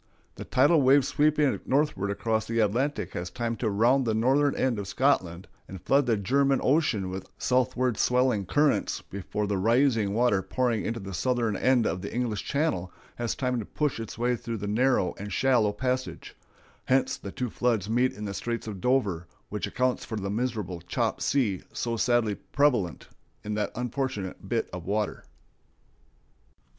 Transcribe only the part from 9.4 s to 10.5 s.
the rising water